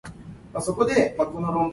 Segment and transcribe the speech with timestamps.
[0.55, 1.61] 扲